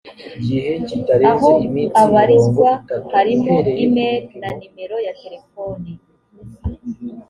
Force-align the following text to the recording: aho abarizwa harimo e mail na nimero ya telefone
aho 1.31 1.49
abarizwa 2.03 2.69
harimo 3.13 3.55
e 3.83 3.85
mail 3.93 4.21
na 4.39 4.49
nimero 4.57 4.97
ya 5.07 5.13
telefone 5.21 5.89